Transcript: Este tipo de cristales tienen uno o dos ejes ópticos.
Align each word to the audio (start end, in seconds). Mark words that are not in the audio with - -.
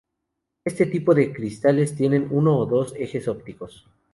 Este 0.65 0.87
tipo 0.87 1.13
de 1.13 1.31
cristales 1.31 1.93
tienen 1.93 2.27
uno 2.31 2.57
o 2.57 2.65
dos 2.65 2.95
ejes 2.97 3.27
ópticos. 3.27 3.85